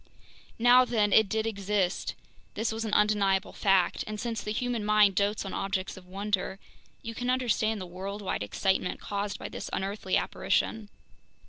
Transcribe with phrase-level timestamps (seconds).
[0.57, 2.15] Now then, it did exist,
[2.55, 6.57] this was an undeniable fact; and since the human mind dotes on objects of wonder,
[7.03, 10.89] you can understand the worldwide excitement caused by this unearthly apparition.